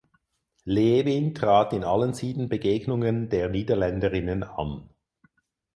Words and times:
Lewin 0.65 1.35
trat 1.35 1.73
in 1.73 1.83
allen 1.83 2.15
sieben 2.15 2.49
Begegnungen 2.49 3.29
der 3.29 3.49
Niederländerinnen 3.49 4.41
an. 4.41 4.89